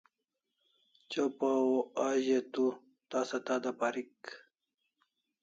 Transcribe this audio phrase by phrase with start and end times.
[1.09, 2.65] Chopa o a ze tu
[3.09, 4.15] tasa tada parik